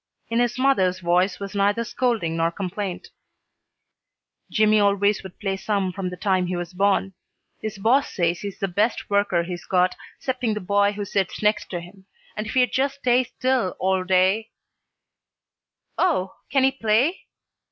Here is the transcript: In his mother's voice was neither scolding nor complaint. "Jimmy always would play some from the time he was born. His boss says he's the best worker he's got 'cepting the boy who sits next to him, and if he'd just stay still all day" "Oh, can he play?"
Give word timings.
In 0.29 0.39
his 0.39 0.57
mother's 0.57 0.99
voice 0.99 1.39
was 1.39 1.53
neither 1.53 1.83
scolding 1.83 2.35
nor 2.35 2.49
complaint. 2.51 3.09
"Jimmy 4.49 4.79
always 4.79 5.21
would 5.21 5.37
play 5.39 5.57
some 5.57 5.91
from 5.93 6.09
the 6.09 6.17
time 6.17 6.47
he 6.47 6.55
was 6.55 6.73
born. 6.73 7.13
His 7.61 7.77
boss 7.77 8.11
says 8.11 8.39
he's 8.39 8.57
the 8.57 8.67
best 8.67 9.11
worker 9.11 9.43
he's 9.43 9.65
got 9.67 9.93
'cepting 10.19 10.55
the 10.55 10.59
boy 10.59 10.93
who 10.93 11.05
sits 11.05 11.43
next 11.43 11.69
to 11.69 11.79
him, 11.79 12.07
and 12.35 12.47
if 12.47 12.55
he'd 12.55 12.71
just 12.71 12.95
stay 12.97 13.25
still 13.25 13.75
all 13.79 14.03
day" 14.03 14.49
"Oh, 15.99 16.33
can 16.49 16.63
he 16.63 16.71
play?" 16.71 17.27